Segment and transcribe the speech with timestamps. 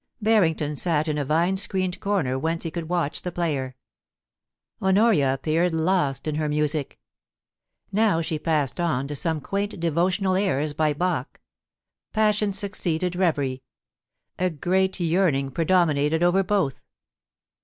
[0.19, 3.75] Barrington sat in a vine screened corner whence he could watch the player.
[4.81, 6.97] Honoria appeared lost in her music...
[7.91, 11.39] Now she passed on to some quaint devotional airs by MUSIC IN THE VERANDA.
[12.13, 12.15] 187 Bach....
[12.15, 13.61] Passion succeeded reverie;
[14.39, 16.81] a great yearning predominated over both.